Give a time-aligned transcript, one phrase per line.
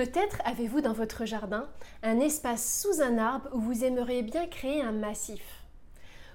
[0.00, 1.68] Peut-être avez-vous dans votre jardin
[2.02, 5.62] un espace sous un arbre où vous aimeriez bien créer un massif.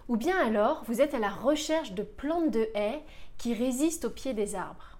[0.08, 3.02] Ou bien alors vous êtes à la recherche de plantes de haies
[3.40, 5.00] qui résistent au pied des arbres.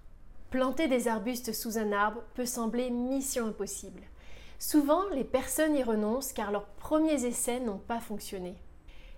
[0.50, 4.02] Planter des arbustes sous un arbre peut sembler mission impossible.
[4.58, 8.56] Souvent, les personnes y renoncent car leurs premiers essais n'ont pas fonctionné.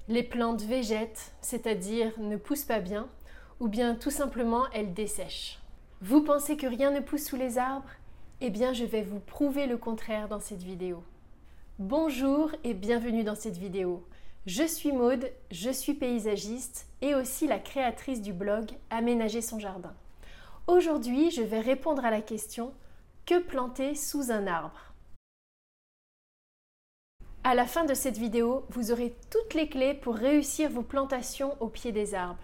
[0.09, 3.09] Les plantes végètent, c'est-à-dire ne poussent pas bien,
[3.61, 5.59] ou bien tout simplement elles dessèchent.
[6.03, 7.89] Vous pensez que rien ne pousse sous les arbres?
[8.41, 11.02] Eh bien, je vais vous prouver le contraire dans cette vidéo.
[11.80, 14.06] Bonjour et bienvenue dans cette vidéo.
[14.46, 19.93] Je suis Maude, je suis paysagiste et aussi la créatrice du blog Aménager son jardin.
[20.69, 22.73] Aujourd'hui, je vais répondre à la question
[23.27, 24.95] Que planter sous un arbre?
[27.43, 31.60] À la fin de cette vidéo, vous aurez toutes les clés pour réussir vos plantations
[31.60, 32.38] au pied des arbres.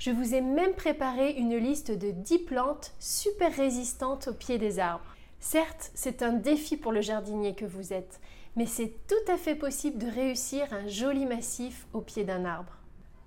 [0.00, 4.80] Je vous ai même préparé une liste de 10 plantes super résistantes au pied des
[4.80, 5.14] arbres.
[5.40, 8.20] Certes, c'est un défi pour le jardinier que vous êtes,
[8.56, 12.72] mais c'est tout à fait possible de réussir un joli massif au pied d'un arbre.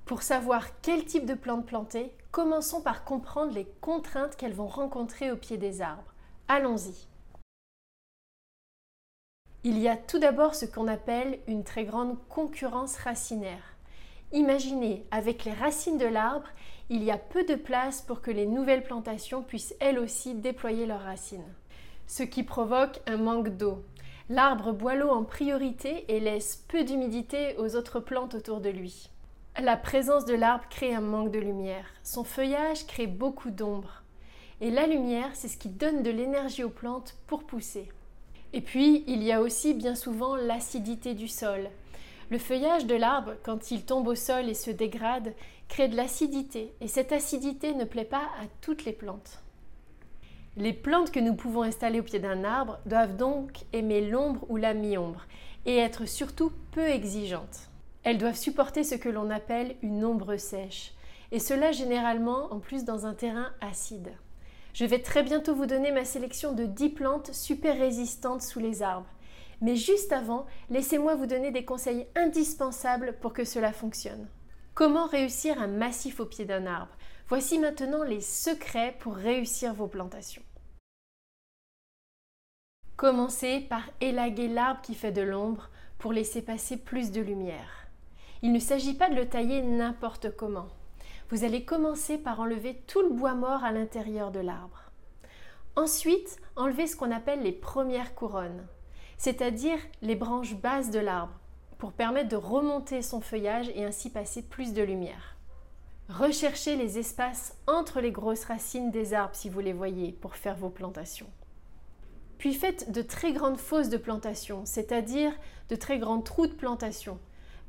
[0.05, 5.31] Pour savoir quel type de plante planter, commençons par comprendre les contraintes qu'elles vont rencontrer
[5.31, 6.13] au pied des arbres.
[6.49, 7.07] Allons-y.
[9.63, 13.77] Il y a tout d'abord ce qu'on appelle une très grande concurrence racinaire.
[14.33, 16.47] Imaginez, avec les racines de l'arbre,
[16.89, 20.85] il y a peu de place pour que les nouvelles plantations puissent elles aussi déployer
[20.85, 21.53] leurs racines.
[22.07, 23.83] Ce qui provoque un manque d'eau.
[24.29, 29.09] L'arbre boit l'eau en priorité et laisse peu d'humidité aux autres plantes autour de lui.
[29.59, 31.85] La présence de l'arbre crée un manque de lumière.
[32.03, 34.03] Son feuillage crée beaucoup d'ombre.
[34.61, 37.89] Et la lumière, c'est ce qui donne de l'énergie aux plantes pour pousser.
[38.53, 41.69] Et puis, il y a aussi bien souvent l'acidité du sol.
[42.29, 45.33] Le feuillage de l'arbre, quand il tombe au sol et se dégrade,
[45.67, 49.41] crée de l'acidité, et cette acidité ne plaît pas à toutes les plantes.
[50.57, 54.57] Les plantes que nous pouvons installer au pied d'un arbre doivent donc aimer l'ombre ou
[54.57, 55.25] la mi-ombre,
[55.65, 57.69] et être surtout peu exigeantes.
[58.03, 60.93] Elles doivent supporter ce que l'on appelle une ombre sèche,
[61.31, 64.11] et cela généralement en plus dans un terrain acide.
[64.73, 68.83] Je vais très bientôt vous donner ma sélection de 10 plantes super résistantes sous les
[68.83, 69.09] arbres.
[69.61, 74.27] Mais juste avant, laissez-moi vous donner des conseils indispensables pour que cela fonctionne.
[74.73, 76.93] Comment réussir un massif au pied d'un arbre?
[77.31, 80.43] Voici maintenant les secrets pour réussir vos plantations.
[82.97, 87.87] Commencez par élaguer l'arbre qui fait de l'ombre pour laisser passer plus de lumière.
[88.41, 90.67] Il ne s'agit pas de le tailler n'importe comment
[91.29, 94.91] vous allez commencer par enlever tout le bois mort à l'intérieur de l'arbre.
[95.77, 98.67] Ensuite, enlevez ce qu'on appelle les premières couronnes,
[99.17, 101.39] c'est-à-dire les branches basses de l'arbre,
[101.77, 105.37] pour permettre de remonter son feuillage et ainsi passer plus de lumière.
[106.17, 110.57] Recherchez les espaces entre les grosses racines des arbres si vous les voyez pour faire
[110.57, 111.29] vos plantations.
[112.37, 115.31] Puis faites de très grandes fosses de plantation, c'est-à-dire
[115.69, 117.17] de très grands trous de plantation,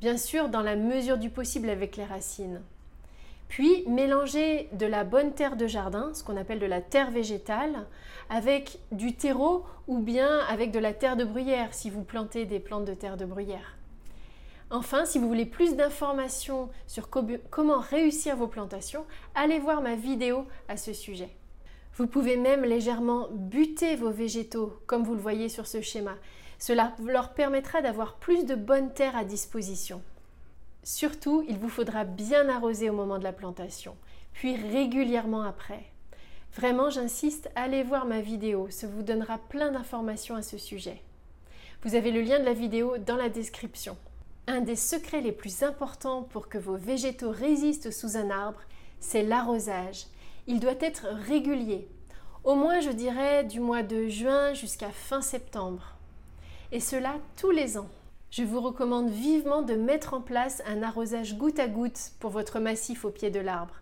[0.00, 2.62] bien sûr dans la mesure du possible avec les racines.
[3.47, 7.86] Puis mélangez de la bonne terre de jardin, ce qu'on appelle de la terre végétale,
[8.28, 12.58] avec du terreau ou bien avec de la terre de bruyère si vous plantez des
[12.58, 13.76] plantes de terre de bruyère.
[14.74, 20.46] Enfin, si vous voulez plus d'informations sur comment réussir vos plantations, allez voir ma vidéo
[20.66, 21.28] à ce sujet.
[21.96, 26.14] Vous pouvez même légèrement buter vos végétaux, comme vous le voyez sur ce schéma.
[26.58, 30.00] Cela leur permettra d'avoir plus de bonne terre à disposition.
[30.82, 33.94] Surtout, il vous faudra bien arroser au moment de la plantation,
[34.32, 35.84] puis régulièrement après.
[36.56, 41.02] Vraiment, j'insiste, allez voir ma vidéo, ça vous donnera plein d'informations à ce sujet.
[41.82, 43.98] Vous avez le lien de la vidéo dans la description.
[44.47, 48.60] Un des secrets les plus importants pour que vos végétaux résistent sous un arbre,
[49.00, 50.06] c'est l'arrosage.
[50.47, 51.88] Il doit être régulier,
[52.44, 55.94] au moins je dirais du mois de juin jusqu'à fin septembre.
[56.72, 57.88] Et cela tous les ans
[58.32, 62.60] je vous recommande vivement de mettre en place un arrosage goutte à goutte pour votre
[62.60, 63.75] massif au pied de l'arbre.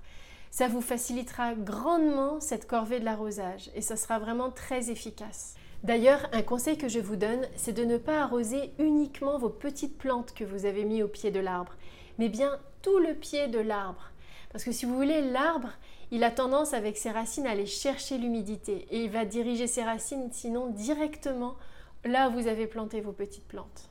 [0.50, 5.54] Ça vous facilitera grandement cette corvée de l'arrosage et ça sera vraiment très efficace.
[5.82, 9.96] D'ailleurs, un conseil que je vous donne, c'est de ne pas arroser uniquement vos petites
[9.96, 11.72] plantes que vous avez mis au pied de l'arbre,
[12.18, 14.10] mais bien tout le pied de l'arbre.
[14.52, 15.70] Parce que si vous voulez, l'arbre,
[16.10, 19.84] il a tendance avec ses racines à aller chercher l'humidité et il va diriger ses
[19.84, 21.56] racines sinon directement
[22.04, 23.88] là où vous avez planté vos petites plantes.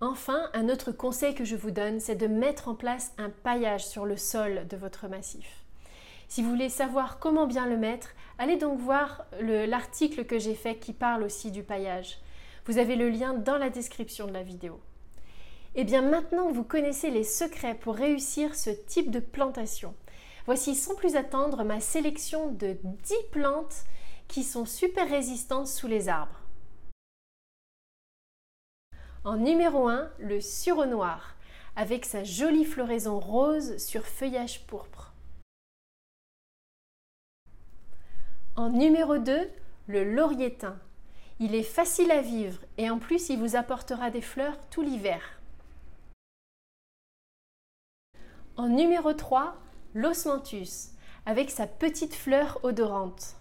[0.00, 3.84] Enfin, un autre conseil que je vous donne, c'est de mettre en place un paillage
[3.86, 5.64] sur le sol de votre massif.
[6.28, 10.76] Si vous voulez savoir comment bien le mettre, allez donc voir l'article que j'ai fait
[10.76, 12.18] qui parle aussi du paillage.
[12.66, 14.78] Vous avez le lien dans la description de la vidéo.
[15.74, 19.94] Et eh bien maintenant vous connaissez les secrets pour réussir ce type de plantation,
[20.44, 23.84] voici sans plus attendre ma sélection de 10 plantes
[24.28, 26.40] qui sont super résistantes sous les arbres.
[29.24, 31.36] En numéro 1, le sureau noir,
[31.76, 35.07] avec sa jolie floraison rose sur feuillage pourpre.
[38.58, 39.48] En numéro 2,
[39.86, 40.80] le laurier teint.
[41.38, 45.40] Il est facile à vivre et en plus il vous apportera des fleurs tout l'hiver.
[48.56, 49.56] En numéro 3,
[49.94, 50.90] l'osmanthus,
[51.24, 53.36] avec sa petite fleur odorante.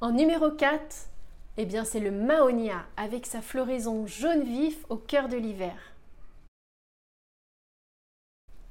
[0.00, 1.10] En numéro 4,
[1.58, 5.76] eh bien c'est le mahonia, avec sa floraison jaune vif au cœur de l'hiver.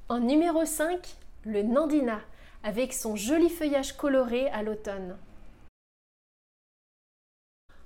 [0.08, 2.20] En numéro 5, le nandina,
[2.64, 5.18] avec son joli feuillage coloré à l'automne.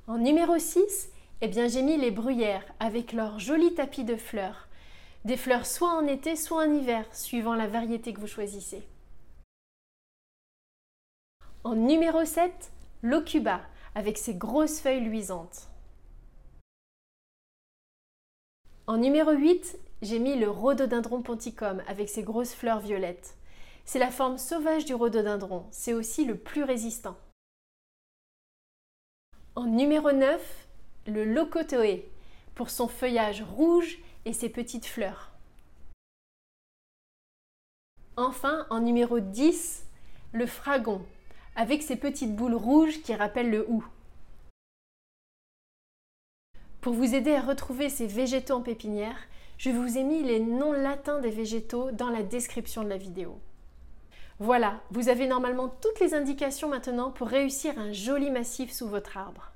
[0.06, 1.10] En numéro 6,
[1.40, 4.69] eh bien j'ai mis les bruyères avec leur joli tapis de fleurs.
[5.25, 8.86] Des fleurs soit en été, soit en hiver, suivant la variété que vous choisissez.
[11.64, 12.70] En numéro 7,
[13.02, 13.60] l'ocuba
[13.96, 15.69] avec ses grosses feuilles luisantes.
[18.86, 23.38] En numéro 8, j'ai mis le rhododendron ponticum avec ses grosses fleurs violettes.
[23.88, 27.17] C'est la forme sauvage du rhododendron, c'est aussi le plus résistant.
[29.55, 30.69] En numéro 9,
[31.06, 32.06] le locotoé,
[32.55, 35.32] pour son feuillage rouge et ses petites fleurs.
[38.19, 39.87] Enfin, en numéro 10,
[40.32, 41.02] le fragon,
[41.56, 43.82] avec ses petites boules rouges qui rappellent le hou.
[46.82, 49.17] Pour vous aider à retrouver ces végétaux en pépinière,
[49.56, 53.41] je vous ai mis les noms latins des végétaux dans la description de la vidéo.
[54.40, 59.17] Voilà, vous avez normalement toutes les indications maintenant pour réussir un joli massif sous votre
[59.17, 59.50] arbre.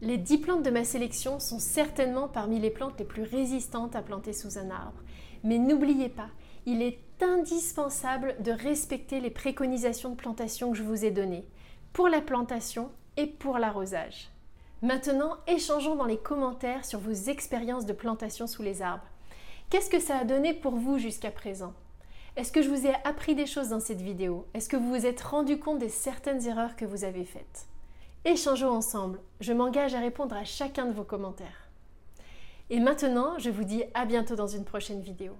[0.00, 4.00] Les 10 plantes de ma sélection sont certainement parmi les plantes les plus résistantes à
[4.00, 5.02] planter sous un arbre.
[5.44, 6.28] Mais n'oubliez pas,
[6.64, 11.46] il est indispensable de respecter les préconisations de plantation que je vous ai données,
[11.92, 14.30] pour la plantation et pour l'arrosage.
[14.80, 19.08] Maintenant, échangeons dans les commentaires sur vos expériences de plantation sous les arbres.
[19.68, 21.74] Qu'est-ce que ça a donné pour vous jusqu'à présent?
[22.38, 24.46] Est-ce que je vous ai appris des choses dans cette vidéo?
[24.54, 27.66] Est-ce que vous vous êtes rendu compte des certaines erreurs que vous avez faites?
[28.24, 29.18] Échangeons ensemble.
[29.40, 31.68] Je m'engage à répondre à chacun de vos commentaires.
[32.70, 35.32] Et maintenant, je vous dis à bientôt dans une prochaine vidéo.